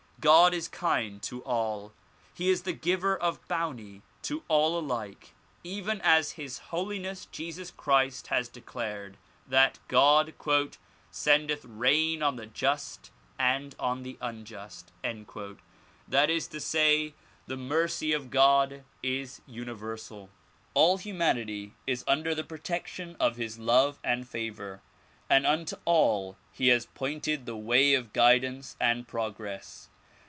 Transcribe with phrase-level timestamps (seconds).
[0.23, 1.93] God is kind to all;
[2.35, 7.71] he is the giver of bounty to all alike, even as His Holi ness Jesus
[7.71, 9.17] Christ has declared
[9.47, 10.35] that God
[11.09, 13.09] "sendeth rain on the .just
[13.39, 14.91] and on the unjust;"
[16.07, 17.15] that is to say,
[17.47, 20.29] the mercy of God is universal.
[20.75, 24.83] All humanity is under the protection of his love and favor,
[25.31, 29.87] and unto all he has pointed the way of guidance and progress.